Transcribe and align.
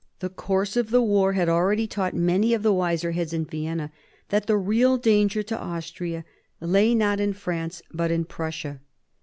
The 0.17 0.29
course 0.29 0.75
of 0.75 0.89
the 0.89 1.03
war 1.03 1.33
had 1.33 1.47
already 1.47 1.85
taught 1.85 2.15
many 2.15 2.55
of 2.55 2.63
the 2.63 2.73
wiser 2.73 3.11
heads 3.11 3.33
in 3.33 3.45
Vienna 3.45 3.91
that 4.29 4.47
the 4.47 4.57
real 4.57 4.97
danger 4.97 5.43
to 5.43 5.59
Austria 5.61 6.25
lay, 6.59 6.95
not 6.95 7.19
in 7.19 7.33
France, 7.33 7.83
but 7.93 8.09
in 8.09 8.25
Prussia. 8.25 8.81